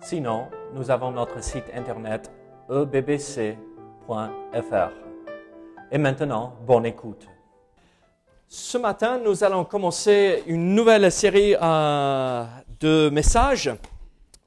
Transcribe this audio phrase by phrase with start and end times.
[0.00, 2.30] Sinon, nous avons notre site internet
[2.70, 3.56] ebbc.fr.
[5.90, 7.26] Et maintenant, bonne écoute.
[8.46, 12.44] Ce matin, nous allons commencer une nouvelle série euh,
[12.80, 13.70] de messages.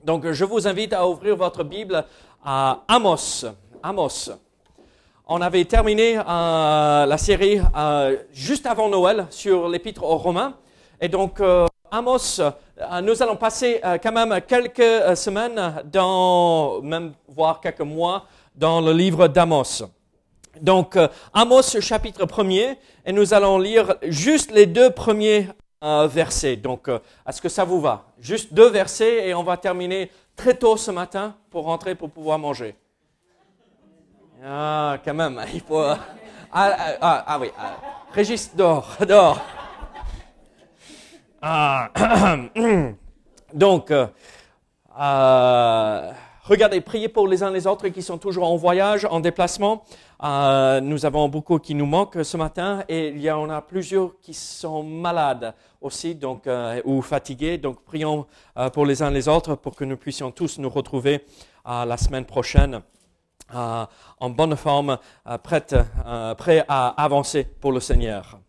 [0.04, 2.06] Donc, je vous invite à ouvrir votre Bible
[2.44, 3.46] à Amos.
[3.84, 4.32] Amos.
[5.28, 10.56] On avait terminé euh, la série euh, juste avant Noël sur l'épître aux Romains.
[11.00, 11.42] Et donc,
[11.92, 12.40] Amos,
[13.04, 18.82] nous allons passer euh, quand même quelques euh, semaines, dans, même voire quelques mois, dans
[18.82, 19.84] le livre d'Amos.
[20.60, 25.48] Donc, euh, Amos chapitre 1er, et nous allons lire juste les deux premiers
[25.84, 26.58] euh, versets.
[26.58, 28.06] Donc, euh, est-ce que ça vous va?
[28.20, 32.38] Juste deux versets, et on va terminer très tôt ce matin pour rentrer pour pouvoir
[32.38, 32.76] manger.
[34.44, 35.80] Ah, quand même, il faut...
[35.80, 36.00] ah,
[36.52, 37.78] ah, ah, ah oui, ah,
[38.12, 39.40] Régis, dors, dors.
[41.44, 41.90] Ah,
[43.54, 44.06] donc, euh,
[45.00, 46.12] euh,
[46.44, 49.84] regardez, priez pour les uns les autres qui sont toujours en voyage, en déplacement.
[50.24, 54.20] Euh, nous avons beaucoup qui nous manquent ce matin et il y en a plusieurs
[54.22, 56.48] qui sont malades aussi, donc
[56.86, 57.58] ou fatigués.
[57.58, 58.28] Donc, prions
[58.74, 61.26] pour les uns les autres pour que nous puissions tous nous retrouver
[61.66, 62.82] la semaine prochaine.
[63.52, 68.40] en bonne forme, euh, prêt à avancer pour le Seigneur.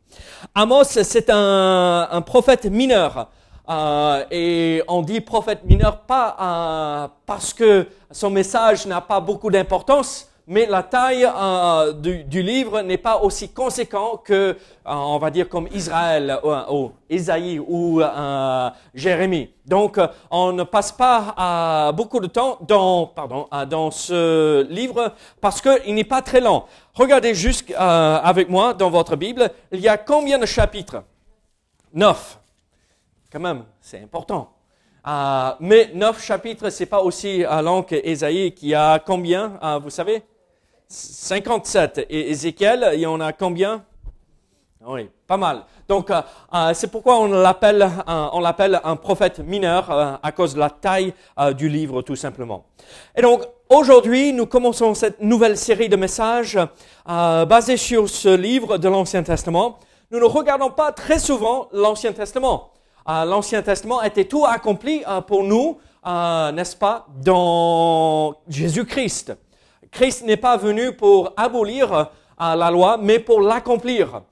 [0.55, 3.29] Amos, c'est un, prophète mineur.
[3.69, 9.51] Euh, et on dit prophète mineur pas euh, parce que son message n'a pas beaucoup
[9.51, 15.31] d'importance, mais la taille euh, du, livre n'est pas aussi conséquent que, euh, on va
[15.31, 19.49] dire, comme Israël, ou, ou Isaïe ou euh, Jérémie.
[19.65, 24.67] Donc, euh, on ne passe pas euh, beaucoup de temps dans, pardon, euh, dans ce
[24.69, 26.65] livre parce qu'il n'est pas très long.
[26.93, 27.75] Regardez juste euh,
[28.23, 31.03] avec moi dans votre Bible, il y a combien de chapitres?
[31.95, 32.39] Neuf.
[33.33, 34.51] Quand même, c'est important.
[35.07, 39.89] Euh, mais neuf chapitres, c'est pas aussi euh, long qu'Ésaïe qui a combien, euh, vous
[39.91, 40.23] savez?
[40.93, 42.07] 57.
[42.11, 43.83] Et Ézéchiel, il y en a combien?
[44.87, 45.63] Oui, pas mal.
[45.89, 46.21] Donc, euh,
[46.53, 47.91] euh, c'est pourquoi on l'appelle,
[48.85, 51.15] un prophète mineur euh, à cause de la taille
[51.57, 52.67] du livre, tout simplement.
[53.17, 56.59] Et donc, aujourd'hui, nous commençons cette nouvelle série de messages
[57.07, 59.79] basée sur ce livre de l'Ancien Testament.
[60.11, 62.71] Nous ne regardons pas très souvent l'Ancien Testament.
[63.07, 69.35] L'Ancien Testament était tout accompli pour nous, n'est-ce pas, dans Jésus-Christ.
[69.93, 72.07] Christ n'est pas venu pour abolir euh,
[72.39, 74.23] la loi, mais pour l'accomplir.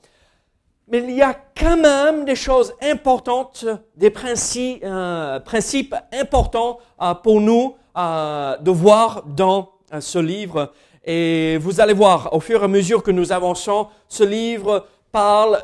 [0.88, 7.14] Mais il y a quand même des choses importantes, des principes, euh, principes importants euh,
[7.14, 10.72] pour nous de voir dans ce livre.
[11.04, 15.62] Et vous allez voir, au fur et à mesure que nous avançons, ce livre parle.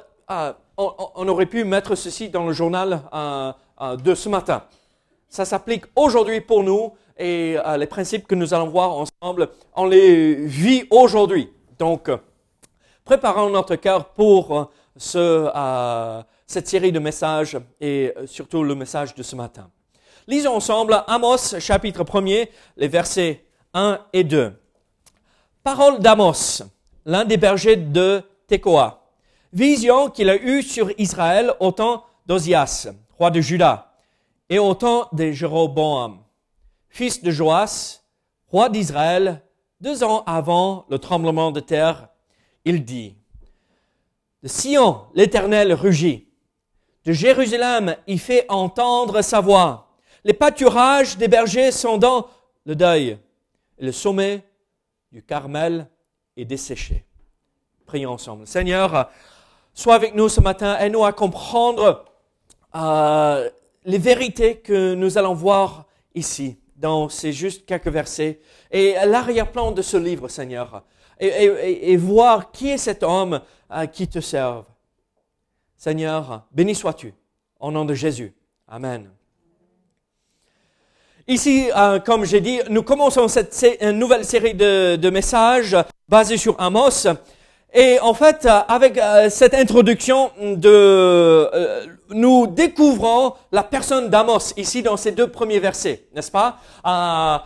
[0.76, 3.00] on, aurait pu mettre ceci dans le journal
[3.80, 4.64] de ce matin.
[5.28, 9.86] Ça s'applique aujourd'hui pour nous et euh, les principes que nous allons voir ensemble, on
[9.86, 11.50] les vit aujourd'hui.
[11.78, 12.18] Donc, euh,
[13.04, 14.66] préparons notre cœur pour euh,
[15.14, 19.70] euh, cette série de messages et surtout le message de ce matin.
[20.26, 23.44] Lisons ensemble Amos chapitre 1er, les versets
[23.74, 24.52] 1 et 2.
[25.62, 26.62] Parole d'Amos,
[27.04, 29.02] l'un des bergers de Tekoa.
[29.52, 32.88] Vision qu'il a eue sur Israël au temps d'Ozias,
[33.18, 33.92] roi de Juda,
[34.48, 36.18] et au temps de Jéroboam,
[36.96, 38.00] fils de Joas,
[38.48, 39.42] roi d'Israël,
[39.82, 42.08] deux ans avant le tremblement de terre.
[42.64, 43.14] Il dit,
[44.42, 46.26] de Sion, l'Éternel rugit.
[47.04, 49.90] De Jérusalem, il fait entendre sa voix.
[50.24, 52.28] Les pâturages des bergers sont dans
[52.64, 53.18] le deuil.
[53.78, 54.42] Et le sommet
[55.12, 55.90] du Carmel
[56.34, 57.04] est desséché.
[57.84, 58.46] Prions ensemble.
[58.46, 59.10] Seigneur,
[59.74, 60.78] sois avec nous ce matin.
[60.78, 62.06] Aide-nous à comprendre
[62.74, 63.50] euh,
[63.84, 65.84] les vérités que nous allons voir
[66.14, 68.40] ici, dans ces juste quelques versets,
[68.70, 70.82] et l'arrière-plan de ce livre, Seigneur,
[71.18, 73.40] et, et- et- voir qui est cet homme
[73.72, 74.64] euh, qui te serve.
[75.76, 77.14] Seigneur, béni sois-tu,
[77.60, 78.34] au nom de Jésus.
[78.68, 79.10] Amen.
[81.28, 85.76] Ici, euh, comme j'ai dit, nous commençons cette une nouvelle série de, de messages
[86.08, 87.06] basés sur Amos.
[87.74, 94.82] Et en fait, euh, avec euh, cette introduction de nous découvrons la personne d'Amos ici
[94.82, 96.56] dans ces deux premiers versets, n'est-ce pas?
[96.86, 97.38] Euh,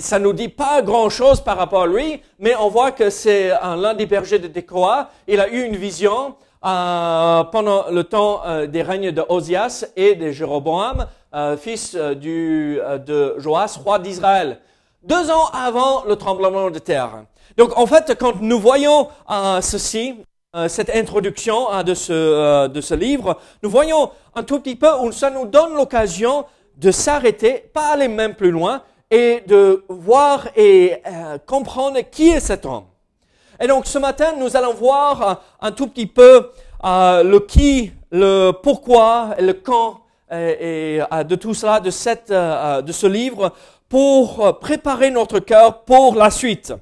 [0.00, 3.94] Ça nous dit pas grand-chose par rapport à lui, mais on voit que c'est l'un
[3.94, 5.08] des bergers de Tekoa.
[5.26, 10.14] Il a eu une vision euh, pendant le temps euh, des règnes de Osias et
[10.16, 14.58] de Jéroboam, euh, fils euh, du, de Joas, roi d'Israël.
[15.02, 17.24] Deux ans avant le tremblement de terre.
[17.56, 19.08] Donc en fait, quand nous voyons
[19.62, 20.16] ceci,
[20.68, 25.30] cette introduction de, ce, de ce livre, nous voyons un tout petit peu où ça
[25.30, 26.44] nous donne l'occasion
[26.76, 31.02] de s'arrêter, pas aller même plus loin, et de voir et
[31.46, 32.84] comprendre qui est cet homme.
[33.60, 36.50] Et donc ce matin, nous allons voir un tout petit peu
[36.82, 40.00] euh, le qui, le pourquoi et le quand
[40.32, 43.52] euh, de tout cela, de, cette, euh, de ce livre,
[43.88, 46.72] pour préparer notre cœur pour la suite.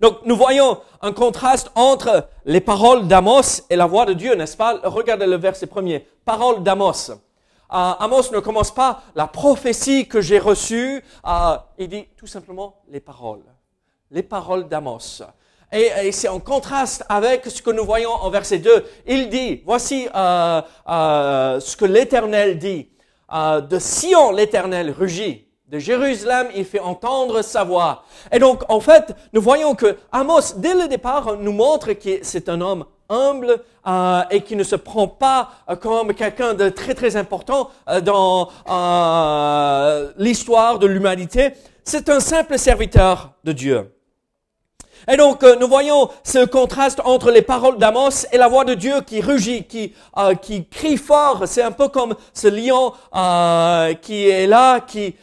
[0.00, 4.56] Donc nous voyons un contraste entre les paroles d'Amos et la voix de Dieu, n'est-ce
[4.56, 4.78] pas?
[4.84, 6.06] Regardez le verset premier.
[6.24, 7.12] Paroles d'Amos.
[7.68, 11.02] Amos ne commence pas la prophétie que j'ai reçue.
[11.78, 13.44] il dit tout simplement les paroles.
[14.10, 15.22] Les paroles d'Amos.
[15.72, 18.84] Et, c'est en contraste avec ce que nous voyons en verset 2.
[19.06, 22.88] Il dit, voici euh, euh, ce que l'Éternel dit.
[23.32, 25.45] Euh, de Sion, l'Éternel rugit.
[25.68, 28.04] De Jérusalem, il fait entendre sa voix.
[28.30, 32.48] Et donc, en fait, nous voyons que Amos, dès le départ, nous montre que c'est
[32.48, 37.16] un homme humble euh, et qui ne se prend pas comme quelqu'un de très très
[37.16, 41.54] important euh, dans euh, l'histoire de l'humanité.
[41.82, 43.90] C'est un simple serviteur de Dieu.
[45.08, 48.74] Et donc, euh, nous voyons ce contraste entre les paroles d'Amos et la voix de
[48.74, 51.44] Dieu qui rugit, qui, euh, qui crie fort.
[51.46, 55.14] C'est un peu comme ce lion euh, qui est là, qui,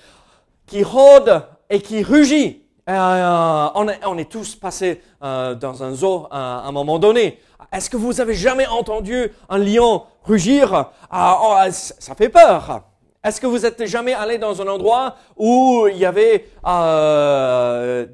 [0.74, 2.64] qui rôde et qui rugit.
[2.88, 7.40] on, est, on est tous passés dans un zoo à un moment donné.
[7.72, 10.90] Est-ce que vous avez jamais entendu un lion rugir?
[11.12, 12.86] Ah, oh, Ça fait peur.
[13.24, 16.50] Est-ce que vous êtes jamais allé dans un endroit où il y avait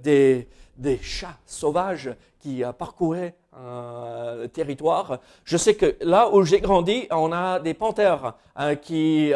[0.03, 2.09] des des chats sauvages
[2.39, 5.19] qui euh, parcouraient euh, le territoire?
[5.43, 9.33] Je sais que là où j'ai grandi, on a des panthères euh, qui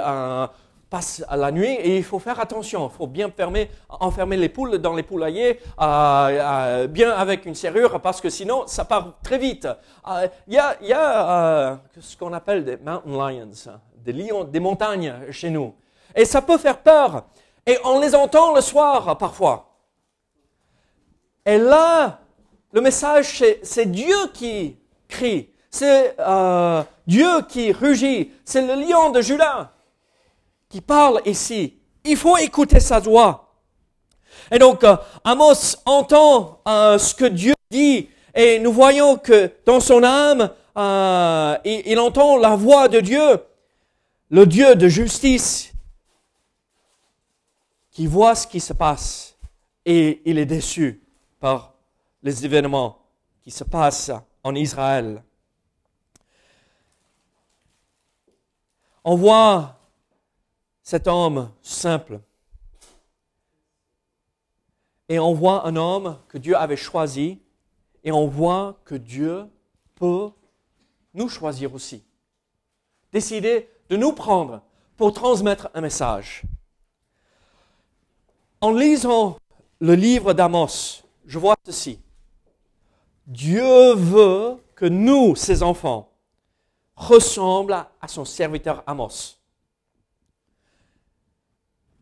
[0.94, 2.88] passent la nuit et il faut faire attention.
[2.88, 8.22] Il faut bien fermer, enfermer les poules dans les poulaillers, bien avec une serrure, parce
[8.22, 9.68] que sinon ça part très vite.
[10.48, 13.50] Il y a, y a ce qu'on appelle des mountain lions,
[14.06, 15.74] des lions des montagnes chez nous.
[16.16, 17.24] Et ça peut faire peur.
[17.66, 19.74] Et on les entend le soir parfois.
[21.44, 22.20] Et là,
[22.72, 29.22] le message, c'est Dieu qui crie, c'est euh, Dieu qui rugit, c'est le lion de
[29.22, 29.73] Judas
[30.74, 31.78] qui parle ici.
[32.04, 33.54] Il faut écouter sa voix.
[34.52, 39.80] Et donc, euh, Amos entend euh, ce que Dieu dit, et nous voyons que dans
[39.80, 40.50] son âme,
[41.64, 43.40] il, il entend la voix de Dieu,
[44.32, 45.72] le Dieu de justice,
[47.92, 49.38] qui voit ce qui se passe,
[49.86, 51.04] et il est déçu
[51.40, 51.76] par
[52.24, 52.98] les événements
[53.44, 54.12] qui se passent
[54.44, 55.22] en Israël.
[59.04, 59.78] On voit
[60.84, 62.20] cet homme simple
[65.10, 67.40] et on voit un homme que Dieu avait choisi
[68.04, 69.46] et on voit que Dieu
[69.96, 70.30] peut
[71.14, 72.04] nous choisir aussi.
[73.12, 74.62] Décider de nous prendre
[74.98, 76.44] pour transmettre un message.
[78.60, 79.38] En lisant
[79.80, 82.00] le livre d'Amos, je vois ceci.
[83.28, 86.10] Dieu veut que nous, ses enfants,
[86.96, 89.43] ressemblent à son serviteur Amos.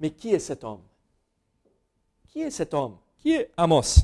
[0.01, 0.81] Mais qui est cet homme?
[2.27, 2.97] Qui est cet homme?
[3.19, 3.99] Qui est Amos?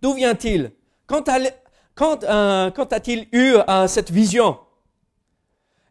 [0.00, 0.72] D'où vient-il?
[1.06, 4.58] Quand, euh, a-t-il eu euh, cette vision?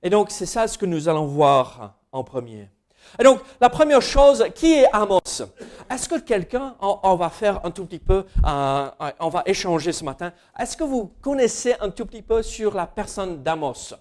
[0.02, 2.68] Et donc, c'est ça ce que nous allons voir en premier.
[3.20, 5.44] Et donc, la première chose, qui est Amos?
[5.88, 10.04] Est-ce que quelqu'un, on, va faire un tout petit peu, euh, on va échanger ce
[10.04, 13.94] matin, est-ce que vous connaissez un tout petit peu sur la personne d'Amos?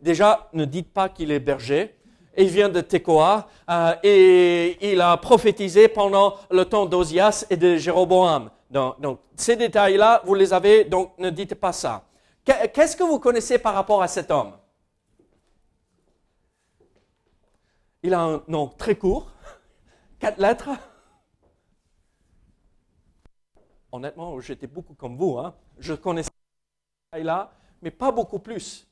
[0.00, 1.98] Déjà, ne dites pas qu'il est berger.
[2.36, 7.76] Il vient de Tekoa euh, et il a prophétisé pendant le temps d'Ozias et de
[7.76, 8.50] Jéroboam.
[8.70, 12.04] Donc, ces détails-là, vous les avez, donc ne dites pas ça.
[12.44, 14.52] Qu'est-ce que vous connaissez par rapport à cet homme?
[18.02, 19.30] Il a un nom très court,
[20.18, 20.70] quatre lettres.
[23.92, 25.38] Honnêtement, j'étais beaucoup comme vous.
[25.38, 25.54] Hein.
[25.78, 26.30] Je connaissais
[27.12, 28.88] là, mais pas beaucoup plus.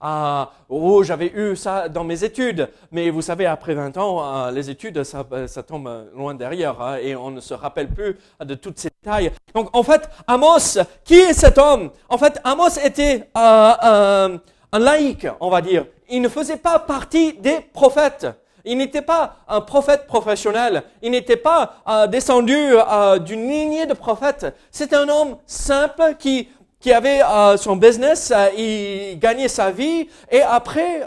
[0.00, 4.50] Ah, oh, j'avais eu ça dans mes études, mais vous savez, après 20 ans, euh,
[4.50, 8.54] les études, ça, ça, tombe loin derrière, hein, et on ne se rappelle plus de
[8.54, 9.30] toutes ces détails.
[9.54, 11.90] Donc, en fait, Amos, qui est cet homme?
[12.08, 14.38] En fait, Amos était euh, euh,
[14.72, 18.26] un laïc, on va dire il ne faisait pas partie des prophètes.
[18.64, 20.82] Il n'était pas un prophète professionnel.
[21.02, 24.54] Il n'était pas euh, descendu euh, d'une lignée de prophètes.
[24.70, 26.48] C'est un homme simple qui,
[26.80, 31.02] qui avait euh, son business, il gagnait sa vie et après,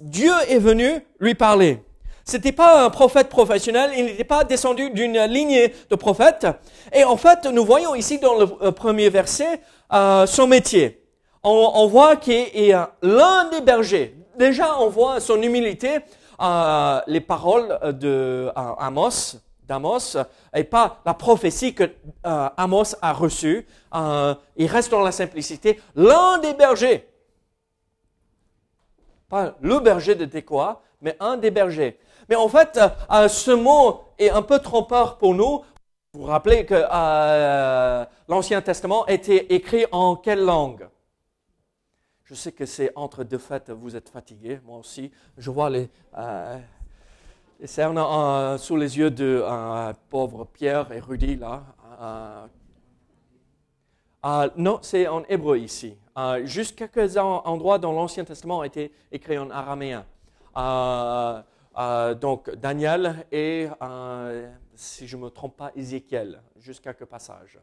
[0.00, 1.82] Dieu est venu lui parler.
[2.24, 6.46] C'était pas un prophète professionnel, il n'était pas descendu d'une lignée de prophètes.
[6.92, 11.02] Et en fait, nous voyons ici dans le premier verset son métier.
[11.42, 14.14] On, on voit qu'il est l'un des bergers.
[14.36, 16.00] Déjà, on voit son humilité
[16.40, 19.36] euh, les paroles de euh, Amos,
[19.70, 20.16] d'Amos,
[20.52, 23.66] et pas la prophétie que euh, Amos a reçue.
[23.94, 25.80] il reste dans la simplicité.
[25.94, 27.08] L'un des bergers,
[29.28, 31.98] pas le berger de Tekoa, mais un des bergers.
[32.28, 32.80] Mais en fait,
[33.28, 35.64] ce mot est un peu trompeur pour nous.
[36.12, 36.82] Vous vous rappelez que
[38.28, 40.88] l'Ancien Testament était écrit en quelle langue?
[42.24, 45.10] Je sais que c'est entre deux fêtes, vous êtes fatigués, moi aussi.
[45.36, 45.88] Je vois les,
[47.62, 51.64] euh, cernes euh, sous les yeux de euh, pauvre Pierre et Rudy là.
[54.56, 55.96] non, c'est en hébreu ici.
[56.44, 60.04] juste quelques endroits dans l'Ancien Testament ont été écrits en araméen.
[62.20, 63.68] donc Daniel et,
[64.74, 67.58] si je ne me trompe pas, Ézéchiel, juste quelques passages.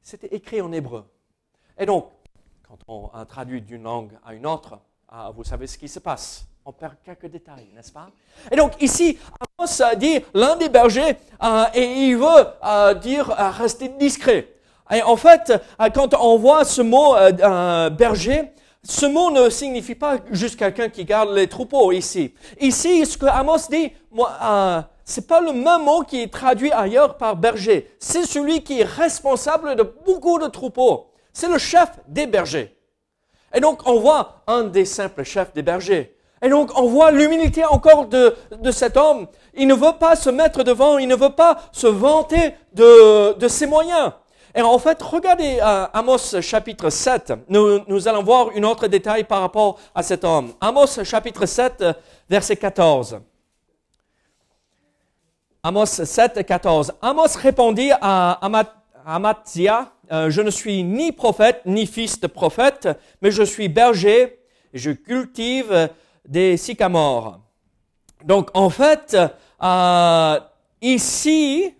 [0.00, 1.04] C'était écrit en hébreu.
[1.78, 2.10] Et donc,
[2.62, 4.78] quand on traduit d'une langue à une autre,
[5.34, 6.48] vous savez ce qui se passe.
[6.68, 8.08] On perd quelques détails, n'est-ce pas?
[8.50, 9.16] Et donc ici,
[9.56, 14.48] Amos dit l'un des bergers euh, et il veut euh, dire euh, rester discret.
[14.90, 15.52] Et en fait,
[15.94, 17.14] quand on voit ce mot
[17.90, 18.50] berger,
[18.82, 22.34] ce mot ne signifie pas juste quelqu'un qui garde les troupeaux ici.
[22.60, 27.16] Ici, ce que Amos dit, moi, c'est pas le même mot qui est traduit ailleurs
[27.16, 27.94] par berger.
[28.00, 31.12] C'est celui qui est responsable de beaucoup de troupeaux.
[31.32, 32.76] C'est le chef des bergers.
[33.54, 36.15] Et donc, on voit un des simples chefs des bergers.
[36.46, 38.36] Et donc, on voit l'humilité encore de,
[38.70, 39.26] cet homme.
[39.54, 43.66] Il ne veut pas se mettre devant, il ne veut pas se vanter de, ses
[43.66, 44.12] moyens.
[44.54, 47.32] Et en fait, regardez euh, Amos chapitre 7.
[47.48, 50.52] Nous, allons voir un autre détail par rapport à cet homme.
[50.60, 51.84] Amos chapitre 7,
[52.30, 53.18] verset 14.
[55.64, 56.92] Amos 7, 14.
[57.02, 58.38] Amos répondit à
[59.04, 62.88] Amatzia, euh, je ne suis ni prophète ni fils de prophète,
[63.20, 64.38] mais je suis berger
[64.76, 65.88] je cultive
[66.26, 67.40] des sycamores.
[68.24, 69.16] Donc en fait,
[69.62, 70.40] euh,
[70.80, 71.74] ici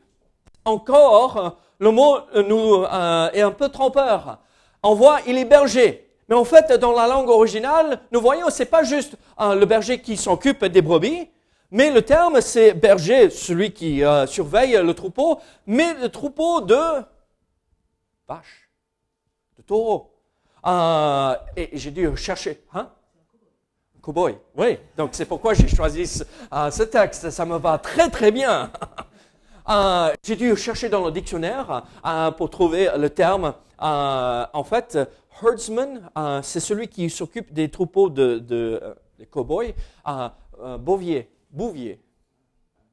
[0.64, 4.38] encore, le mot nous euh, est un peu trompeur.
[4.82, 6.08] On voit, il est berger.
[6.28, 10.16] Mais en fait, dans la langue originale, nous voyons, c'est pas juste le berger qui
[10.16, 11.28] s'occupe des brebis,
[11.70, 16.76] mais le terme c'est berger, celui qui surveille le troupeau, mais le troupeau de
[18.26, 18.68] vache,
[19.56, 20.12] de taureau.
[20.66, 22.90] Euh, et j'ai dû chercher, hein?
[24.06, 24.78] Cowboy, oui.
[24.96, 26.22] Donc c'est pourquoi j'ai choisi ce,
[26.52, 27.28] euh, ce, texte.
[27.30, 28.70] Ça me va très très bien.
[29.68, 33.52] euh, j'ai dû chercher dans le dictionnaire euh, pour trouver le terme.
[33.80, 34.96] en fait,
[35.42, 36.08] herdsman,
[36.44, 38.80] c'est celui qui s'occupe des troupeaux de, de
[39.28, 39.75] cowboys.
[40.78, 42.00] bovier, bouvier,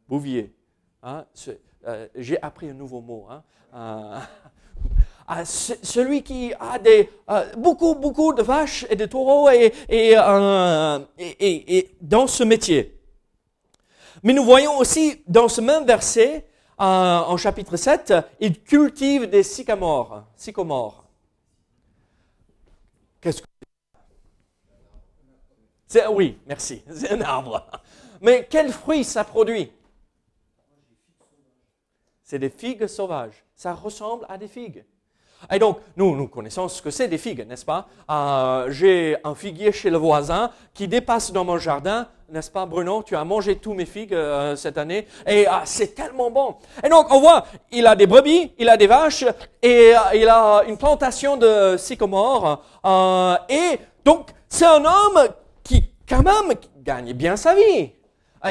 [0.10, 0.56] bouvier.
[1.04, 1.26] Hein?
[2.16, 3.28] j'ai appris un nouveau mot.
[3.30, 4.22] Hein?
[5.46, 11.96] celui qui a des, euh, beaucoup, beaucoup de vaches et de taureaux et, euh, et,
[12.02, 13.00] dans ce métier.
[14.22, 16.46] Mais nous voyons aussi dans ce même verset,
[16.80, 20.24] euh, en chapitre 7, il cultive des sycamores.
[20.36, 21.06] sycomores.
[23.22, 23.48] Qu'est-ce que
[25.88, 27.66] c'est Oui, merci, c'est un arbre.
[28.22, 29.72] Mais quel fruit ça produit?
[32.24, 33.44] C'est des figues sauvages.
[33.56, 34.84] Ça ressemble à des figues.
[35.52, 37.88] Et donc, nous, nous connaissons ce que c'est des figues, n'est-ce pas?
[38.10, 43.04] Euh, J'ai un figuier chez le voisin qui dépasse dans mon jardin, n'est-ce pas Bruno?
[43.04, 46.56] Tu as mangé tous mes figues euh, cette année et ah, c'est tellement bon.
[46.84, 49.26] Et donc, on voit, il a des brebis, il a des vaches
[49.62, 52.64] et euh, il a une plantation de sycomores.
[53.50, 55.28] et donc, c'est un homme
[55.64, 57.92] qui, quand même, gagne bien sa vie.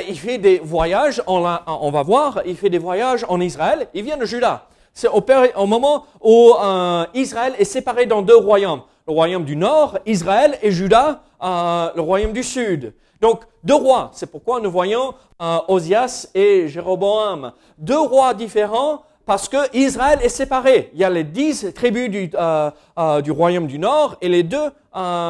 [0.09, 4.05] Il fait des voyages, on, on va voir, il fait des voyages en Israël, il
[4.05, 4.67] vient de Juda.
[4.95, 8.83] C'est au, moment où euh, Israël est séparé dans deux royaumes.
[9.07, 12.95] Le royaume du nord, Israël, et Juda, euh, le royaume du sud.
[13.21, 14.11] Donc, deux rois.
[14.13, 17.53] C'est pourquoi nous voyons euh, Osias et Jéroboam.
[17.79, 20.91] Deux rois différents parce que Israël est séparé.
[20.93, 24.71] Il y a les dix tribus du, du royaume du nord et les deux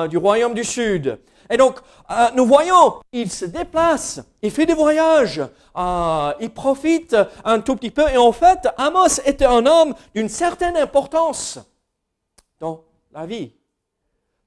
[0.08, 1.18] du royaume du sud.
[1.52, 1.80] Et donc,
[2.10, 5.42] euh, nous voyons, il se déplace, il fait des voyages,
[5.76, 8.08] euh, il profite un tout petit peu.
[8.08, 11.58] Et en fait, Amos était un homme d'une certaine importance
[12.58, 13.52] dans la vie.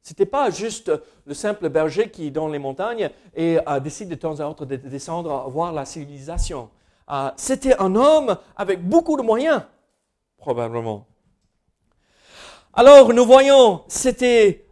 [0.01, 0.91] C'était pas juste
[1.25, 4.75] le simple berger qui est dans les montagnes et décide de temps à autre de
[4.75, 6.69] descendre voir la civilisation.
[7.37, 9.63] C'était un homme avec beaucoup de moyens,
[10.37, 11.05] probablement.
[12.73, 14.67] Alors nous voyons, c'était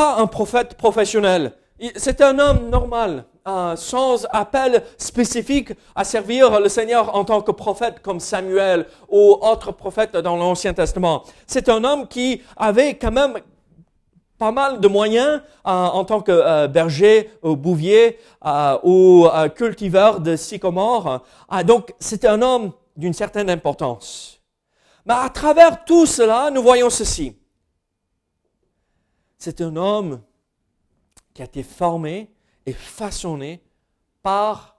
[0.00, 1.52] pas un prophète professionnel.
[1.96, 3.26] C'était un homme normal,
[3.76, 9.72] sans appel spécifique à servir le Seigneur en tant que prophète comme Samuel ou autre
[9.72, 11.24] prophète dans l'Ancien Testament.
[11.46, 13.34] C'est un homme qui avait quand même
[14.38, 20.20] pas mal de moyens euh, en tant que euh, berger ou bouvier euh, ou cultiveur
[20.20, 21.22] de sycomore.
[21.66, 24.40] donc c'était un homme d'une certaine importance.
[25.04, 27.36] Mais à travers tout cela, nous voyons ceci.
[29.40, 30.20] C'est un homme
[31.32, 32.30] qui a été formé
[32.66, 33.62] et façonné
[34.22, 34.76] par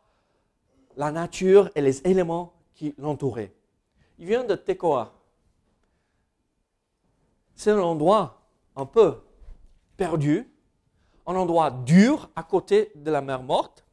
[0.95, 3.51] la nature et les éléments qui l'entouraient.
[4.19, 5.13] Il vient de Tekoa.
[7.55, 8.43] C'est un endroit
[8.75, 9.23] un peu
[9.97, 10.47] perdu,
[11.25, 13.83] un endroit dur à côté de la mer morte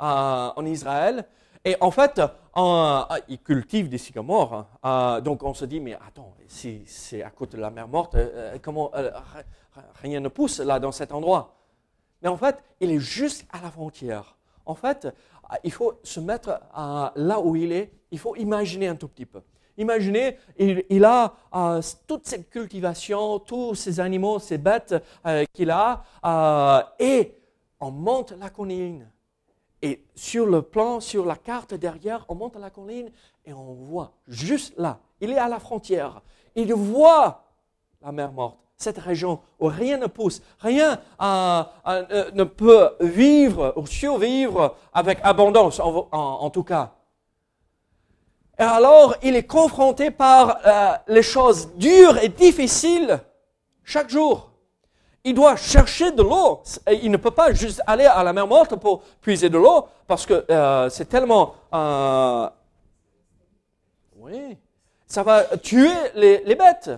[0.00, 1.26] euh, en Israël.
[1.64, 2.20] Et en fait,
[2.56, 4.54] euh, ils cultivent des sycamores.
[4.54, 4.68] Hein.
[4.84, 8.16] Euh, donc on se dit, mais attends, si c'est à côté de la mer morte,
[8.62, 8.92] comment
[10.02, 11.60] rien ne pousse là dans cet endroit
[12.22, 14.36] mais en fait, il est juste à la frontière.
[14.66, 15.08] En fait,
[15.64, 19.40] il faut se mettre là où il est, il faut imaginer un tout petit peu.
[19.76, 26.04] Imaginez, il, a euh, toute cette cultivation, tous ces animaux, ces bêtes euh, qu'il a,
[26.24, 27.34] euh, et
[27.78, 29.10] on monte la colline.
[29.80, 33.10] Et sur le plan, sur la carte derrière, on monte la colline
[33.46, 36.20] et on voit juste là, il est à la frontière,
[36.54, 37.44] il voit
[38.02, 43.74] la mer morte cette région où rien ne pousse, rien euh, euh, ne peut vivre
[43.76, 46.92] ou survivre avec abondance, en, tout cas.
[48.58, 53.20] Et alors, il est confronté par euh, les choses dures et difficiles
[53.84, 54.50] chaque jour.
[55.24, 56.62] Il doit chercher de l'eau.
[57.02, 60.24] Il ne peut pas juste aller à la mer morte pour puiser de l'eau parce
[60.24, 60.46] que
[60.90, 61.54] c'est tellement...
[64.16, 64.56] oui,
[65.06, 66.90] ça va tuer les bêtes.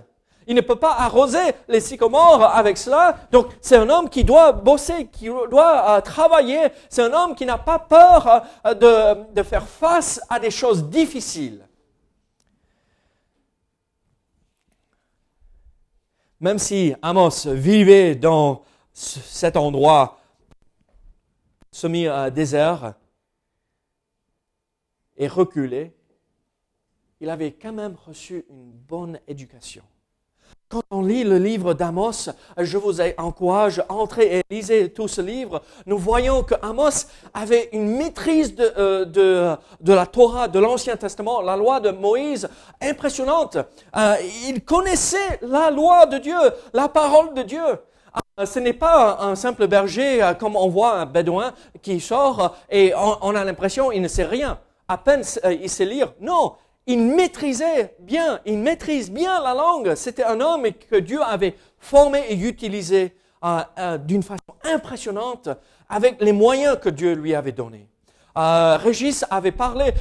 [0.47, 3.17] Il ne peut pas arroser les sycomores avec cela.
[3.31, 6.69] Donc, c'est un homme qui doit bosser, qui doit euh, travailler.
[6.89, 10.83] C'est un homme qui n'a pas peur euh, de, de faire face à des choses
[10.89, 11.65] difficiles.
[16.39, 20.19] Même si Amos vivait dans cet endroit
[21.71, 22.93] semi-désert
[25.15, 25.93] et reculé,
[27.21, 29.83] il avait quand même reçu une bonne éducation.
[30.73, 35.61] Quand on lit le livre d'Amos, je vous encourage, entrez et lisez tout ce livre.
[35.85, 41.41] Nous voyons que Amos avait une maîtrise de, euh, de, la Torah, de l'Ancien Testament,
[41.41, 42.49] la loi de Moïse,
[42.81, 43.59] impressionnante.
[43.95, 44.15] Euh,
[44.47, 46.39] il connaissait la loi de Dieu,
[46.73, 47.61] la parole de Dieu.
[48.39, 52.95] Euh, ce n'est pas un simple berger comme on voit un bédouin qui sort et
[52.95, 54.57] on, on a l'impression qu'il ne sait rien.
[54.87, 55.21] À peine
[55.61, 56.13] il sait lire.
[56.19, 56.53] Non,
[56.85, 59.95] il maîtrisait bien, il maîtrise bien la langue.
[59.95, 65.49] C'était un homme que Dieu avait formé et utilisé euh, euh, d'une façon impressionnante
[65.89, 67.89] avec les moyens que Dieu lui avait donnés.
[68.35, 69.93] Euh, Régis avait parlé,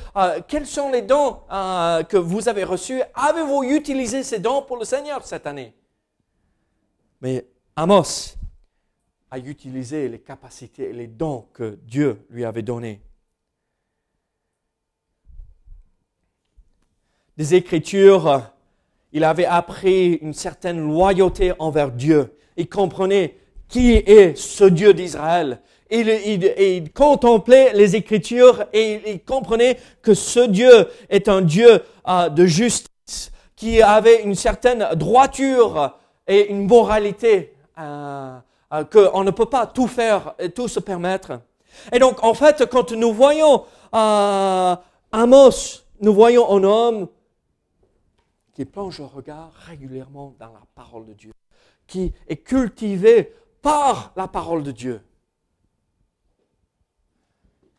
[0.49, 1.41] quels sont les dons
[2.09, 3.03] que vous avez reçus?
[3.15, 5.75] Avez-vous utilisé ces dons pour le Seigneur cette année
[7.21, 8.37] Mais Amos
[9.31, 13.03] a utilisé les capacités et les dons que Dieu lui avait donnés.
[17.51, 18.43] Écritures,
[19.13, 22.35] il avait appris une certaine loyauté envers Dieu.
[22.57, 23.37] Il comprenait
[23.69, 25.61] qui est ce Dieu d'Israël.
[25.91, 32.29] Il, il, contemplait les Écritures et il comprenait que ce Dieu est un Dieu euh,
[32.31, 38.37] de justice, qui avait une certaine droiture et une moralité, euh,
[38.73, 41.41] euh, qu'on ne peut pas tout faire et tout se permettre.
[41.93, 47.09] Et donc, en fait, quand nous voyons Amos, nous voyons un homme
[48.65, 51.33] plonge le regard régulièrement dans la parole de Dieu,
[51.87, 55.01] qui est cultivé par la parole de Dieu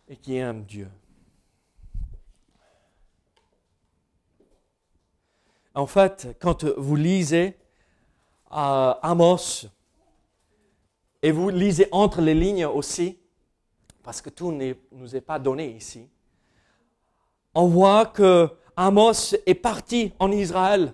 [0.07, 0.89] et qui aime Dieu.
[5.75, 7.57] En fait, quand vous lisez
[8.51, 9.65] euh, Amos,
[11.23, 13.17] et vous lisez entre les lignes aussi,
[14.03, 16.09] parce que tout ne nous est pas donné ici,
[17.55, 20.93] on voit que Amos est parti en Israël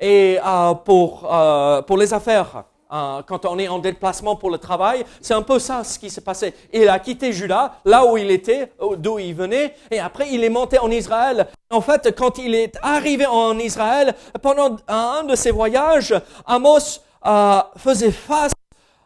[0.00, 2.64] et euh, pour, euh, pour les affaires.
[2.92, 6.10] Euh, quand on est en déplacement pour le travail, c'est un peu ça ce qui
[6.10, 6.54] s'est passé.
[6.72, 10.50] Il a quitté Juda, là où il était, d'où il venait, et après il est
[10.50, 11.48] monté en Israël.
[11.70, 16.14] En fait, quand il est arrivé en Israël, pendant un de ses voyages,
[16.46, 18.52] Amos euh, faisait face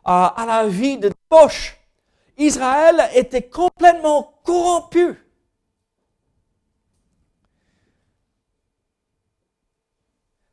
[0.05, 1.79] à la vie de débauche.
[2.37, 5.28] Israël était complètement corrompu.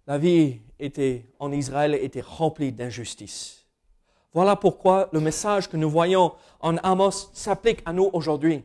[0.07, 3.65] La vie était, en Israël était remplie d'injustice.
[4.33, 8.63] Voilà pourquoi le message que nous voyons en Amos s'applique à nous aujourd'hui.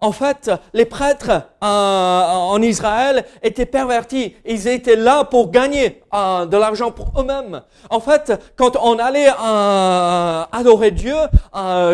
[0.00, 1.30] En fait, les prêtres
[1.62, 4.36] euh, en Israël étaient pervertis.
[4.44, 7.62] Ils étaient là pour gagner euh, de l'argent pour eux-mêmes.
[7.90, 11.16] En fait, quand on allait euh, adorer Dieu,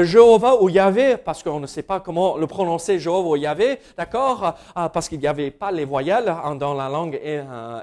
[0.03, 4.55] Jéhovah ou Yahvé, parce qu'on ne sait pas comment le prononcer Jéhovah ou Yahvé, d'accord,
[4.75, 7.21] parce qu'il n'y avait pas les voyelles dans la langue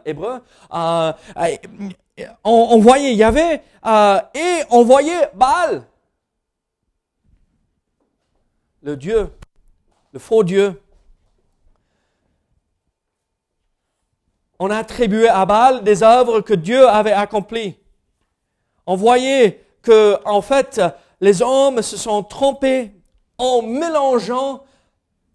[0.05, 0.41] hébreu,
[2.43, 3.61] on, voyait Yahvé
[4.33, 5.83] et on voyait Baal,
[8.81, 9.29] le Dieu
[10.17, 10.81] faux Dieu.
[14.59, 17.77] On a attribué à Baal des œuvres que Dieu avait accomplies.
[18.85, 20.81] On voyait que, en fait,
[21.21, 22.91] les hommes se sont trompés
[23.37, 24.65] en mélangeant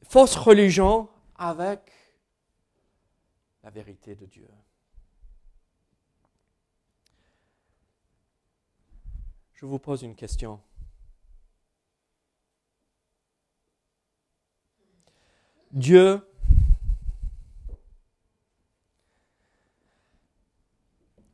[0.09, 1.93] fausse religion avec
[3.63, 4.49] la vérité de Dieu.
[9.55, 10.61] Je vous pose une question.
[15.73, 16.21] Dieu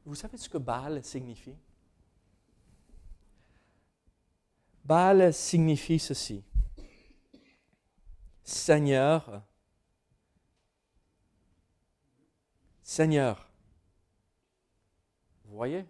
[0.04, 1.56] Vous savez ce que Baal signifie?
[4.84, 6.42] Baal signifie ceci.
[8.42, 9.42] Seigneur,
[12.82, 13.50] Seigneur.
[15.44, 15.84] Vous voyez?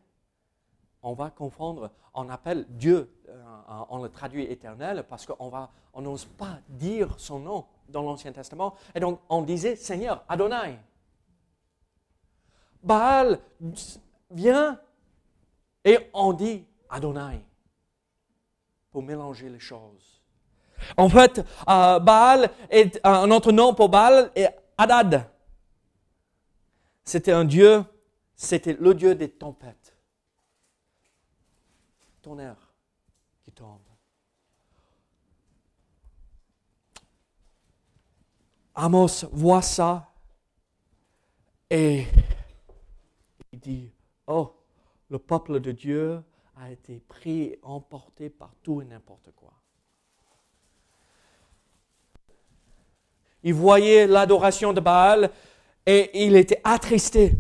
[1.03, 3.45] On va confondre, on appelle Dieu, euh,
[3.89, 8.75] on le traduit éternel parce qu'on on n'ose pas dire son nom dans l'Ancien Testament.
[8.95, 10.79] Et donc, on disait Seigneur, Adonai.
[12.83, 13.41] Baal
[14.31, 14.81] vient
[15.85, 17.45] et on dit Adonai
[18.91, 20.23] pour mélanger les choses.
[20.97, 25.29] En fait, euh, Baal est un autre nom pour Baal est Adad.
[27.05, 27.85] C'était un dieu,
[28.37, 29.97] c'était le dieu des tempêtes.
[32.23, 32.73] Tonnerre
[33.45, 33.81] qui tombe.
[38.81, 40.09] Amos voit ça
[41.69, 42.07] et
[43.53, 43.91] il dit,
[44.29, 44.53] oh,
[45.11, 46.23] le peuple de Dieu
[46.57, 49.53] a été pris, emporté par tout et n'importe quoi.
[53.43, 55.31] Il voyait l'adoration de Baal
[55.85, 57.33] et il était attristé.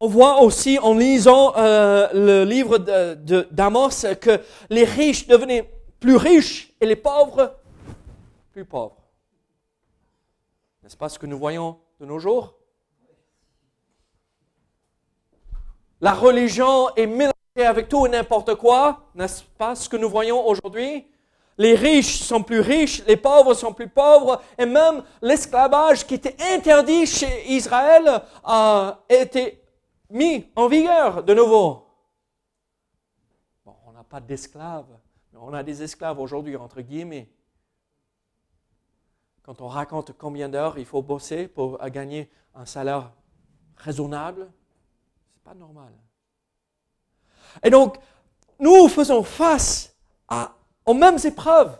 [0.00, 5.70] On voit aussi en lisant euh, le livre d'Amos que les riches devenaient
[6.00, 7.54] plus riches et les pauvres
[8.52, 9.03] plus pauvres.
[10.84, 12.58] N'est-ce pas ce que nous voyons de nos jours?
[16.02, 19.00] La religion est mélangée avec tout et n'importe quoi.
[19.14, 21.10] N'est-ce pas ce que nous voyons aujourd'hui?
[21.56, 26.36] Les riches sont plus riches, les pauvres sont plus pauvres, et même l'esclavage qui était
[26.52, 29.62] interdit chez Israël a été
[30.10, 31.86] mis en vigueur de nouveau.
[33.64, 34.98] Bon, on n'a pas d'esclaves,
[35.32, 37.30] mais on a des esclaves aujourd'hui, entre guillemets.
[39.44, 43.12] Quand on raconte combien d'heures il faut bosser pour gagner un salaire
[43.76, 45.92] raisonnable, ce n'est pas normal.
[47.62, 47.98] Et donc,
[48.58, 49.94] nous faisons face
[50.28, 50.54] à,
[50.86, 51.78] aux mêmes épreuves.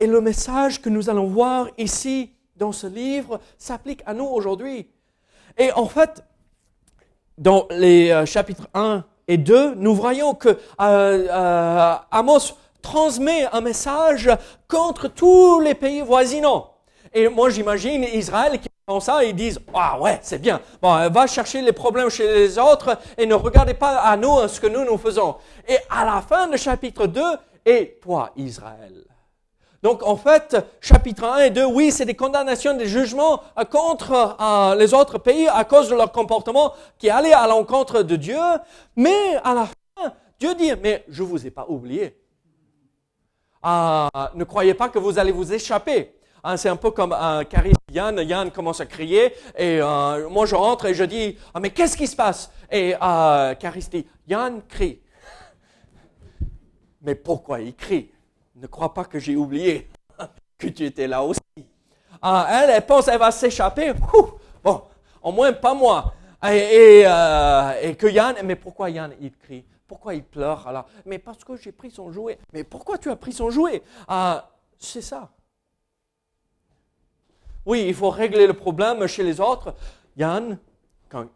[0.00, 4.88] Et le message que nous allons voir ici dans ce livre s'applique à nous aujourd'hui.
[5.58, 6.24] Et en fait,
[7.36, 13.60] dans les euh, chapitres 1 et 2, nous voyons que euh, euh, Amos transmet un
[13.60, 14.30] message
[14.68, 16.70] contre tous les pays voisinants.
[17.12, 20.60] Et moi, j'imagine Israël qui font ça, ils disent, ah ouais, c'est bien.
[20.80, 24.60] Bon, va chercher les problèmes chez les autres et ne regardez pas à nous ce
[24.60, 25.36] que nous, nous faisons.
[25.68, 27.22] Et à la fin du chapitre 2,
[27.66, 29.04] et toi, Israël.
[29.82, 33.40] Donc, en fait, chapitre 1 et 2, oui, c'est des condamnations, des jugements
[33.70, 38.16] contre euh, les autres pays à cause de leur comportement qui allait à l'encontre de
[38.16, 38.40] Dieu.
[38.96, 42.19] Mais à la fin, Dieu dit, mais je vous ai pas oublié.
[43.62, 46.14] Ah, ne croyez pas que vous allez vous échapper.
[46.42, 48.18] Ah, c'est un peu comme un Caris Yann.
[48.18, 51.96] Yann commence à crier et euh, moi je rentre et je dis ah, mais qu'est-ce
[51.96, 52.50] qui se passe?
[52.70, 53.54] Et euh,
[54.26, 55.00] Yann crie.
[57.02, 58.10] Mais pourquoi il crie?
[58.56, 59.90] Ne crois pas que j'ai oublié
[60.58, 61.40] que tu étais là aussi.
[62.22, 63.92] Ah, elle, elle pense qu'elle va s'échapper.
[64.62, 64.82] Bon,
[65.22, 66.14] au moins pas moi.
[66.44, 69.64] Et, euh, et que Yann, mais pourquoi Yann il crie?
[69.90, 70.86] Pourquoi il pleure alors?
[71.04, 72.38] Mais parce que j'ai pris son jouet.
[72.52, 73.82] Mais pourquoi tu as pris son jouet?
[74.06, 74.48] Ah,
[74.78, 75.32] c'est ça.
[77.66, 79.74] Oui, il faut régler le problème chez les autres.
[80.16, 80.60] Yann,
[81.08, 81.26] quand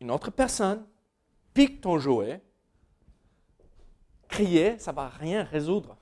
[0.00, 0.84] une autre personne
[1.54, 2.42] piques ton jouet,
[4.26, 5.96] crier, ça va rien résoudre.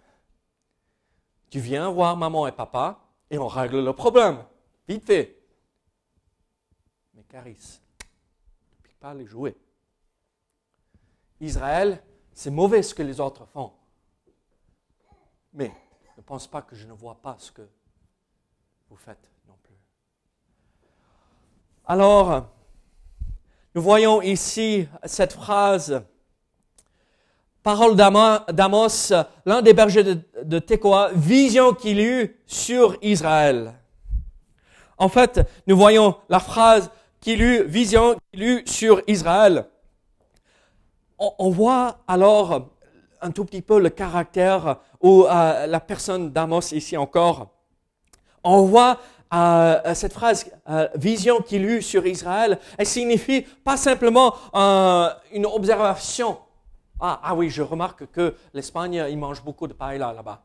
[1.50, 4.42] Tu viens voir maman et papa et on règle le problème.
[4.88, 5.38] Vite fait.
[7.12, 7.82] Mais Caris,
[8.70, 9.54] ne pique pas les jouets.
[11.44, 12.02] Israël,
[12.32, 13.72] c'est mauvais ce que les autres font.
[15.52, 15.72] Mais
[16.16, 17.62] ne pense pas que je ne vois pas ce que
[18.88, 19.76] vous faites non plus.
[21.86, 22.46] Alors,
[23.74, 26.02] nous voyons ici cette phrase,
[27.62, 29.12] parole d'Amos,
[29.44, 33.74] l'un des bergers de, de Tekoa, vision qu'il eut sur Israël.
[34.96, 39.66] En fait, nous voyons la phrase qu'il eut, vision qu'il eut sur Israël.
[41.18, 42.70] On, voit alors
[43.22, 47.48] un tout petit peu le caractère ou euh, la personne d'Amos ici encore.
[48.42, 48.98] On voit
[49.32, 54.34] euh, cette phrase euh, vision qu'il eut sur Israël, elle signifie pas simplement
[55.32, 56.38] une observation.
[57.00, 60.42] Ah, ah, oui, je remarque que l'Espagne, il mange beaucoup de paella là-bas.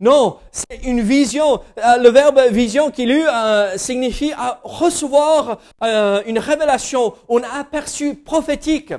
[0.00, 1.60] non, c'est une vision.
[1.76, 3.28] le verbe vision qu'il eut
[3.76, 4.32] signifie
[4.64, 5.58] recevoir
[6.26, 8.94] une révélation, un aperçu prophétique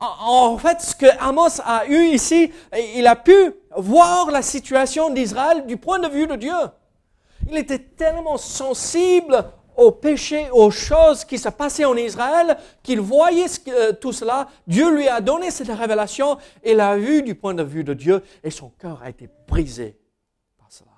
[0.00, 2.52] en fait, ce que Amos a eu ici,
[2.94, 6.54] il a pu voir la situation d'Israël du point de vue de Dieu.
[7.50, 9.44] Il était tellement sensible
[9.76, 14.48] aux péchés, aux choses qui se passaient en Israël, qu'il voyait euh, tout cela.
[14.66, 18.22] Dieu lui a donné cette révélation et l'a vu du point de vue de Dieu
[18.42, 19.96] et son cœur a été brisé
[20.58, 20.90] par cela.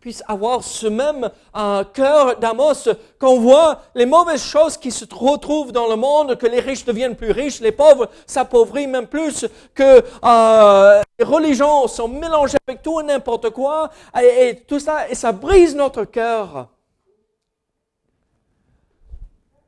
[0.00, 5.72] Puisse avoir ce même euh, cœur d'Amos, qu'on voit les mauvaises choses qui se retrouvent
[5.72, 10.04] dans le monde, que les riches deviennent plus riches, les pauvres s'appauvrissent même plus, que
[10.24, 15.14] euh, les religions sont mélangées avec tout et n'importe quoi, et, et tout ça, et
[15.14, 16.68] ça brise notre cœur.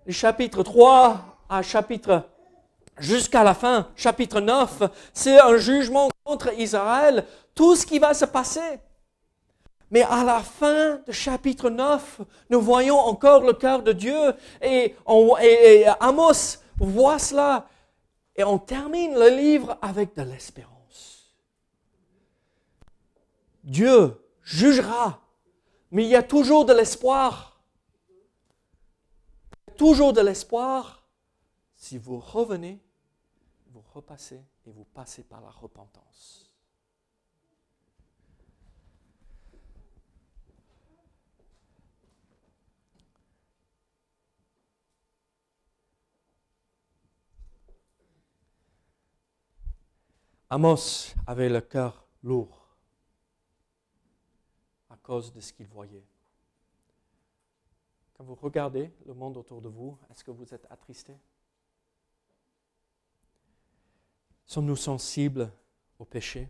[0.07, 2.23] Le chapitre 3 à chapitre
[2.99, 8.25] jusqu'à la fin, chapitre 9, c'est un jugement contre Israël, tout ce qui va se
[8.25, 8.81] passer.
[9.91, 12.21] Mais à la fin du chapitre 9,
[12.51, 14.95] nous voyons encore le cœur de Dieu et,
[16.01, 17.67] Amos voit cela.
[18.37, 21.35] Et on termine le livre avec de l'espérance.
[23.65, 25.21] Dieu jugera,
[25.91, 27.61] mais il y a toujours de l'espoir.
[29.77, 30.99] Toujours de l'espoir
[31.79, 32.81] si vous revenez,
[33.71, 36.48] vous repassez et vous passez par la repentance.
[50.51, 52.75] Amos avait le cœur lourd
[54.89, 56.07] à cause de ce qu'il voyait.
[58.15, 61.15] Quand vous regardez le monde autour de vous, est-ce que vous êtes attristé?
[64.47, 65.53] Sommes-nous sensibles
[65.99, 66.49] au péché?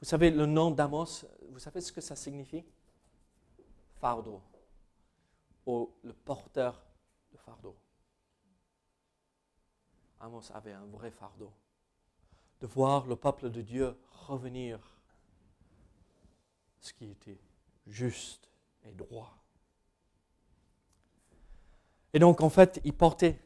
[0.00, 2.64] Vous savez, le nom d'Amos, vous savez ce que ça signifie?
[4.00, 4.42] Fardeau,
[5.66, 6.84] ou le porteur
[7.30, 7.76] de fardeau.
[10.18, 11.52] Amos avait un vrai fardeau
[12.60, 14.78] de voir le peuple de Dieu revenir
[16.80, 17.38] ce qui était
[17.86, 18.48] juste
[18.84, 19.36] et droit.
[22.12, 23.38] Et donc, en fait, il portait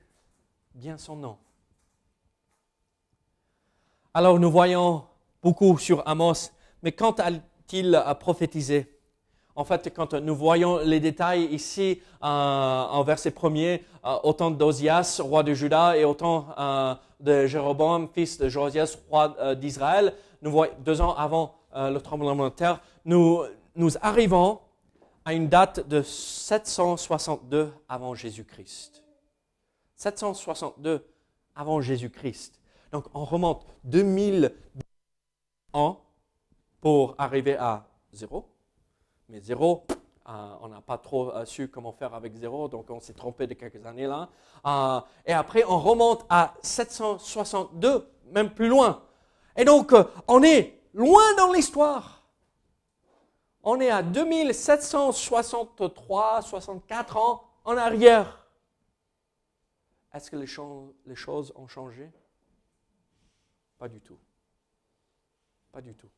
[0.74, 1.38] bien son nom.
[4.14, 5.06] Alors, nous voyons
[5.42, 6.50] beaucoup sur Amos,
[6.82, 9.01] mais quand a-t-il prophétisé
[9.54, 15.20] en fait, quand nous voyons les détails ici euh, en verset premier, euh, autant d'Ozias,
[15.22, 20.72] roi de Juda, et autant euh, de Jéroboam, fils de Josias, roi d'Israël, nous voyons
[20.80, 23.46] deux ans avant le tremblement de terre, nous
[24.02, 24.58] arrivons
[25.24, 29.02] à une date de 762 avant Jésus-Christ.
[29.96, 31.06] 762
[31.54, 32.58] avant Jésus-Christ.
[32.90, 34.52] Donc on remonte 2000
[35.72, 36.00] ans
[36.80, 38.51] pour arriver à zéro.
[39.32, 39.84] Mais zéro,
[40.28, 43.46] euh, on n'a pas trop euh, su comment faire avec zéro, donc on s'est trompé
[43.46, 44.28] de quelques années là.
[44.66, 49.02] Euh, et après, on remonte à 762, même plus loin.
[49.56, 49.94] Et donc,
[50.28, 52.26] on est loin dans l'histoire.
[53.62, 58.46] On est à 2763, 64 ans en arrière.
[60.12, 60.44] Est-ce que les,
[61.06, 62.10] les choses ont changé?
[63.78, 64.18] Pas du tout.
[65.72, 66.10] Pas du tout.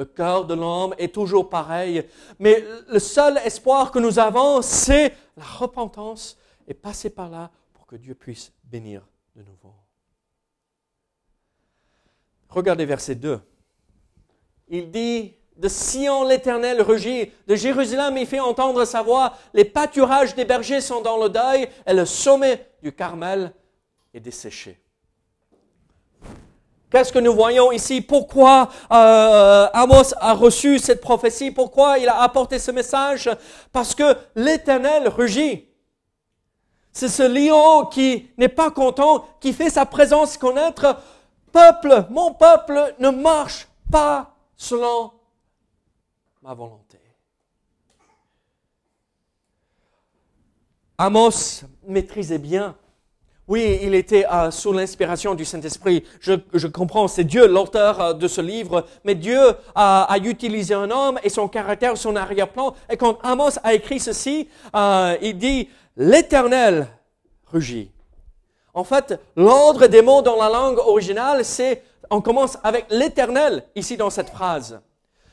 [0.00, 2.08] Le cœur de l'homme est toujours pareil,
[2.38, 7.86] mais le seul espoir que nous avons, c'est la repentance et passer par là pour
[7.86, 9.74] que Dieu puisse bénir de nouveau.
[12.48, 13.42] Regardez verset 2.
[14.68, 20.34] Il dit, de Sion l'Éternel rugit, de Jérusalem il fait entendre sa voix, les pâturages
[20.34, 23.52] des bergers sont dans le deuil, et le sommet du Carmel
[24.14, 24.80] est desséché.
[26.90, 28.00] Qu'est-ce que nous voyons ici?
[28.00, 31.52] Pourquoi euh, Amos a reçu cette prophétie?
[31.52, 33.30] Pourquoi il a apporté ce message?
[33.72, 35.68] Parce que l'Éternel rugit.
[36.92, 40.96] C'est ce lion qui n'est pas content, qui fait sa présence connaître.
[41.52, 45.12] Peuple, mon peuple ne marche pas selon
[46.42, 46.98] ma volonté.
[50.98, 52.76] Amos maîtrisait bien
[53.50, 56.04] oui, il était euh, sous l'inspiration du Saint-Esprit.
[56.20, 59.40] Je, comprends, c'est Dieu l'auteur euh, de ce livre, mais Dieu
[59.74, 62.74] a utilisé un homme et son caractère, son arrière-plan.
[62.88, 66.86] Et quand Amos a écrit ceci, euh, il dit, l'Éternel
[67.46, 67.90] rugit.
[68.72, 73.96] En fait, l'ordre des mots dans la langue originale, c'est, on commence avec l'Éternel ici
[73.96, 74.80] dans cette phrase.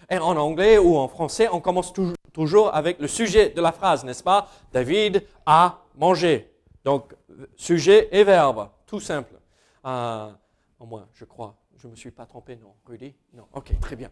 [0.10, 1.94] Et en anglais ou en français, on commence
[2.34, 4.48] toujours avec le sujet de la phrase, n'est-ce pas?
[4.74, 6.52] David a mangé.
[6.84, 7.14] Donc,
[7.56, 9.40] sujet et verbe, tout simple.
[9.86, 10.32] Euh,
[10.80, 11.56] au moins, je crois.
[11.78, 12.74] Je ne me suis pas trompé, non.
[12.86, 13.48] Rudy Non.
[13.54, 14.10] Ok, très bien.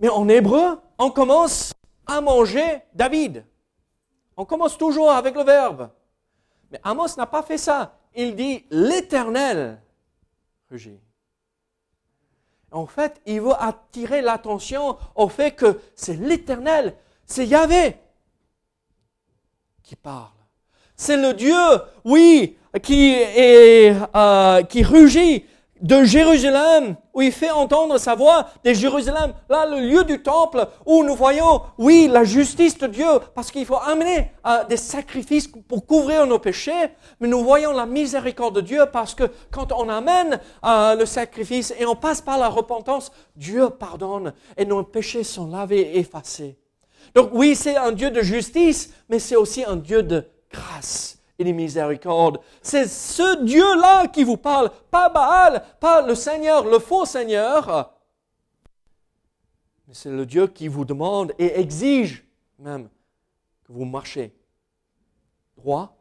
[0.00, 1.72] Mais en hébreu, on commence
[2.06, 3.44] à manger David.
[4.36, 5.90] On commence toujours avec le verbe.
[6.70, 7.98] Mais Amos n'a pas fait ça.
[8.14, 9.80] Il dit l'Éternel
[10.70, 11.00] rugit.
[12.70, 17.98] En fait, il veut attirer l'attention au fait que c'est l'Éternel, c'est Yahvé
[19.82, 20.41] qui parle.
[21.02, 21.56] C'est le Dieu,
[22.04, 25.44] oui, euh, qui rugit
[25.80, 30.64] de Jérusalem, où il fait entendre sa voix de Jérusalem, là le lieu du temple,
[30.86, 35.48] où nous voyons, oui, la justice de Dieu, parce qu'il faut amener euh, des sacrifices
[35.48, 39.88] pour couvrir nos péchés, mais nous voyons la miséricorde de Dieu, parce que quand on
[39.88, 45.24] amène euh, le sacrifice et on passe par la repentance, Dieu pardonne et nos péchés
[45.24, 46.56] sont lavés et effacés.
[47.12, 51.44] Donc oui, c'est un Dieu de justice, mais c'est aussi un Dieu de grâce et
[51.44, 52.40] de miséricorde.
[52.62, 57.94] C'est ce Dieu-là qui vous parle, pas Baal, pas le Seigneur, le faux Seigneur.
[59.86, 62.24] Mais c'est le Dieu qui vous demande et exige
[62.58, 62.88] même
[63.64, 64.34] que vous marchez
[65.56, 65.96] droit,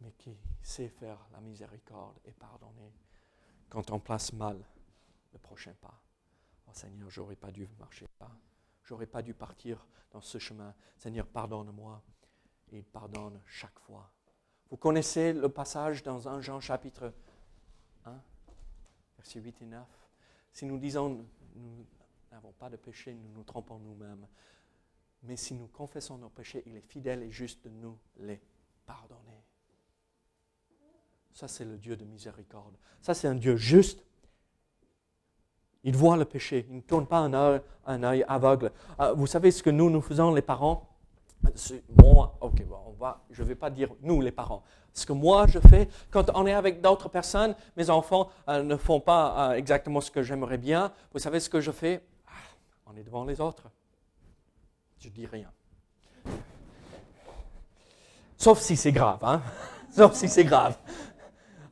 [0.00, 2.92] mais qui sait faire la miséricorde et pardonner
[3.68, 4.58] quand on place mal
[5.32, 6.00] le prochain pas.
[6.66, 8.30] Oh Seigneur, j'aurais pas dû marcher pas.
[8.84, 10.74] J'aurais pas dû partir dans ce chemin.
[10.96, 12.02] Seigneur, pardonne-moi.
[12.70, 14.10] Et il pardonne chaque fois.
[14.70, 17.12] Vous connaissez le passage dans 1 Jean chapitre
[18.06, 18.22] 1,
[19.18, 19.86] versets 8 et 9.
[20.52, 21.86] Si nous disons nous
[22.30, 24.26] n'avons pas de péché, nous nous trompons nous-mêmes.
[25.24, 28.40] Mais si nous confessons nos péchés, il est fidèle et juste de nous les
[28.86, 29.44] pardonner.
[31.32, 32.76] Ça, c'est le Dieu de miséricorde.
[33.00, 34.04] Ça, c'est un Dieu juste
[35.84, 36.66] il voit le péché.
[36.70, 38.70] Il ne tourne pas un œil, aveugle.
[39.00, 40.88] Euh, vous savez ce que nous, nous faisons, les parents?
[42.00, 44.62] Moi, ok, on va, je ne vais pas dire nous, les parents.
[44.92, 48.76] Ce que moi, je fais, quand on est avec d'autres personnes, mes enfants euh, ne
[48.76, 50.92] font pas euh, exactement ce que j'aimerais bien.
[51.12, 52.00] Vous savez ce que je fais?
[52.28, 52.30] Ah,
[52.86, 53.64] On est devant les autres.
[55.00, 55.50] Je dis rien.
[58.36, 59.42] Sauf si c'est grave, hein
[59.90, 60.78] Sauf si c'est grave.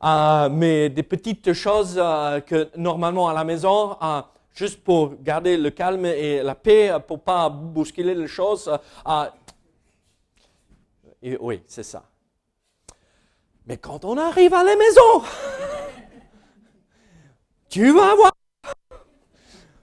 [0.03, 4.23] Euh, mais des petites choses euh, que normalement à la maison, euh,
[4.55, 8.71] juste pour garder le calme et la paix, pour pas bousculer les choses.
[11.23, 12.05] Oui, c'est ça.
[13.67, 15.23] Mais quand on arrive à la maison,
[17.69, 18.33] tu vas voir.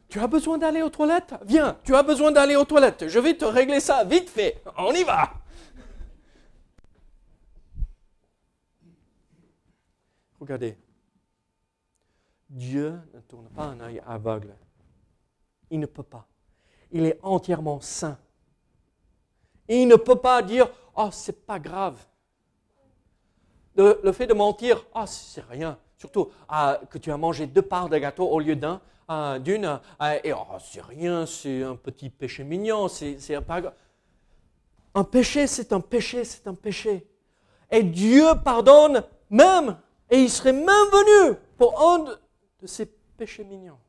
[0.10, 1.36] Tu as besoin d'aller aux toilettes?
[1.46, 3.08] Viens, tu as besoin d'aller aux toilettes.
[3.08, 4.64] Je vais te régler ça vite fait.
[4.78, 5.30] On y va.
[10.40, 10.78] Regardez,
[12.50, 14.56] Dieu ne tourne pas un œil aveugle.
[15.70, 16.28] Il ne peut pas.
[16.92, 18.18] Il est entièrement saint.
[19.68, 22.04] Il ne peut pas dire Oh, c'est pas grave.
[23.76, 25.78] Le, fait de mentir, oh, c'est rien.
[25.98, 28.82] Surtout ah, que tu as mangé deux parts de gâteau au lieu d'un,
[29.40, 29.80] d'une,
[30.24, 33.74] et oh, c'est rien, c'est un petit péché mignon, c'est pas grave.
[34.96, 37.08] Un péché, c'est un péché, c'est un péché.
[37.70, 39.78] Et Dieu pardonne même
[40.10, 42.18] et il serait même venu pour un
[42.60, 43.80] de ses péchés mignons.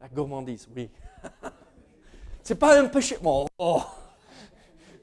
[0.00, 0.90] La gourmandise, oui.
[2.42, 3.18] C'est pas un péché.
[3.22, 3.82] Bon, oh.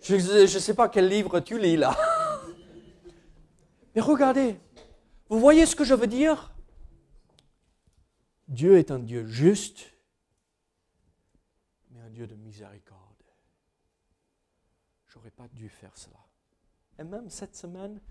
[0.02, 1.96] Je ne sais pas quel livre tu lis là.
[3.96, 4.60] Mais regardez,
[5.30, 6.54] vous voyez ce que je veux dire?
[8.48, 9.92] Dieu est un Dieu juste,
[11.90, 13.02] mais un Dieu de miséricorde.
[15.08, 16.27] J'aurais pas dû faire cela.
[17.00, 18.02] Et même cette semaine,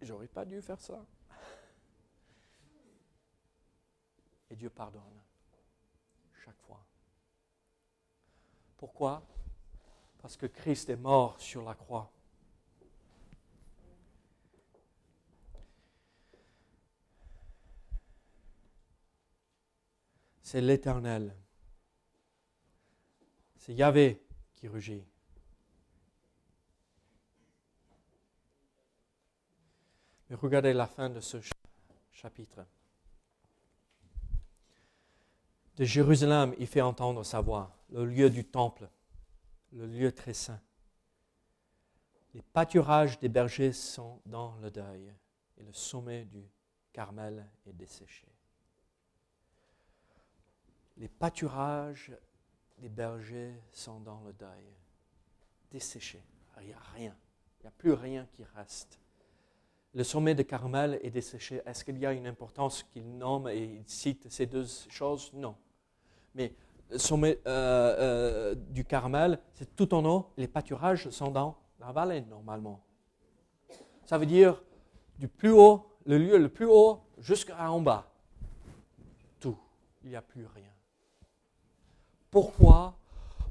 [0.00, 1.04] j'aurais pas dû faire ça.
[4.50, 5.02] Et Dieu pardonne
[6.44, 6.84] chaque fois.
[8.76, 9.22] Pourquoi?
[10.18, 12.12] Parce que Christ est mort sur la croix.
[20.42, 21.36] C'est l'Éternel.
[23.56, 25.06] C'est Yahvé qui rugit.
[30.30, 31.38] Mais regardez la fin de ce
[32.12, 32.64] chapitre.
[35.74, 38.88] De Jérusalem, il fait entendre sa voix, le lieu du temple,
[39.72, 40.60] le lieu très saint.
[42.32, 45.12] Les pâturages des bergers sont dans le deuil
[45.58, 46.48] et le sommet du
[46.92, 48.28] Carmel est desséché.
[50.96, 52.12] Les pâturages
[52.78, 54.76] des bergers sont dans le deuil,
[55.72, 56.22] desséchés.
[56.60, 57.16] Il n'y a rien.
[57.58, 58.99] Il n'y a plus rien qui reste.
[59.92, 61.62] Le sommet de Carmel est desséché.
[61.66, 65.32] Est-ce qu'il y a une importance qu'il nomme et il cite ces deux choses?
[65.34, 65.56] Non.
[66.34, 66.54] Mais
[66.90, 70.32] le sommet euh, euh, du Carmel, c'est tout en haut.
[70.36, 72.80] Les pâturages sont dans la vallée normalement.
[74.06, 74.62] Ça veut dire
[75.18, 78.12] du plus haut, le lieu le plus haut, jusqu'à en bas.
[79.40, 79.58] Tout.
[80.04, 80.70] Il n'y a plus rien.
[82.30, 82.94] Pourquoi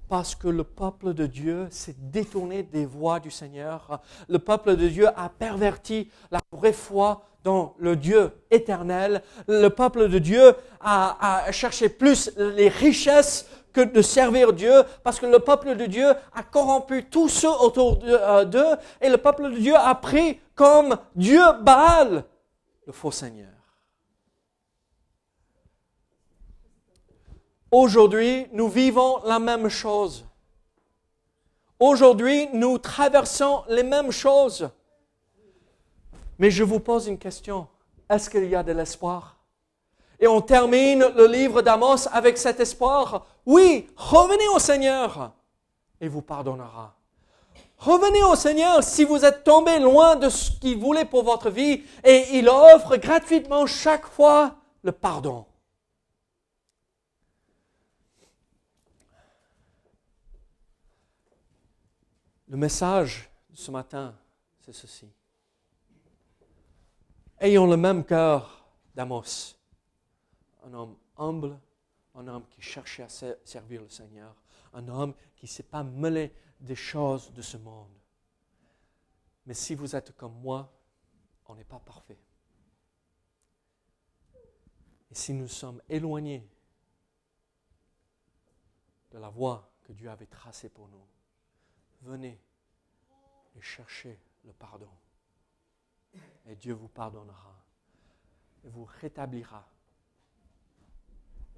[0.10, 4.02] Parce que le peuple de Dieu s'est détourné des voies du Seigneur.
[4.28, 9.22] Le peuple de Dieu a perverti la vraie foi dans le Dieu éternel.
[9.48, 15.28] Le peuple de Dieu a, cherché plus les richesses que de servir Dieu, parce que
[15.28, 19.58] le peuple de Dieu a corrompu tous ceux autour euh, d'eux, et le peuple de
[19.58, 22.24] Dieu a pris comme Dieu Baal
[22.88, 23.59] le faux Seigneur.
[27.72, 30.26] Aujourd'hui, nous vivons la même chose.
[31.80, 34.70] Aujourd'hui, nous traversons les mêmes choses.
[36.40, 37.68] Mais je vous pose une question.
[38.10, 39.38] Est-ce qu'il y a de l'espoir?
[40.20, 43.28] Et on termine le livre d'Amos avec cet espoir.
[43.46, 45.32] Oui, revenez au Seigneur
[46.02, 46.96] et vous pardonnera.
[47.78, 51.84] Revenez au Seigneur si vous êtes tombé loin de ce qu'il voulait pour votre vie
[52.04, 55.46] et il offre gratuitement chaque fois le pardon.
[62.50, 64.18] Le message de ce matin,
[64.60, 65.08] c'est ceci.
[67.40, 69.56] Ayons le même cœur d'Amos,
[70.64, 71.60] un homme humble,
[72.16, 73.10] un homme qui cherchait à
[73.46, 74.36] servir le Seigneur,
[74.74, 77.94] un homme qui ne s'est pas mêlé des choses de ce monde.
[79.46, 80.74] Mais si vous êtes comme moi,
[81.46, 82.20] on n'est pas parfait.
[85.12, 86.50] Et si nous sommes éloignés
[89.12, 91.06] de la voie que Dieu avait tracée pour nous,
[92.02, 92.40] venez
[93.56, 94.90] et cherchez le pardon
[96.46, 97.56] et Dieu vous pardonnera
[98.64, 99.68] et vous rétablira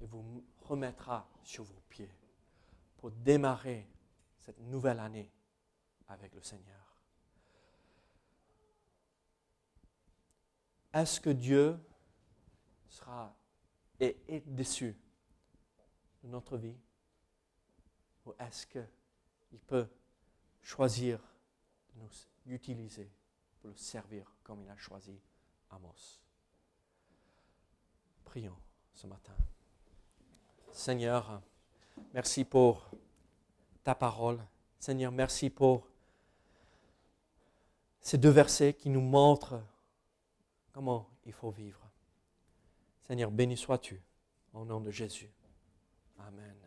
[0.00, 2.10] et vous remettra sur vos pieds
[2.96, 3.88] pour démarrer
[4.38, 5.30] cette nouvelle année
[6.08, 6.96] avec le Seigneur.
[10.92, 11.78] Est-ce que Dieu
[12.86, 13.34] sera
[13.98, 14.96] et est déçu
[16.22, 16.76] de notre vie?
[18.26, 19.88] Ou est-ce qu'il peut
[20.62, 21.18] choisir
[21.94, 23.10] de nous utiliser
[23.60, 25.20] pour le servir comme il a choisi
[25.70, 26.20] Amos.
[28.24, 28.56] Prions
[28.94, 29.34] ce matin.
[30.70, 31.42] Seigneur,
[32.14, 32.90] merci pour
[33.82, 34.40] ta parole.
[34.78, 35.86] Seigneur, merci pour
[38.00, 39.62] ces deux versets qui nous montrent
[40.72, 41.80] comment il faut vivre.
[43.02, 44.02] Seigneur, béni sois-tu
[44.54, 45.30] au nom de Jésus.
[46.18, 46.61] Amen.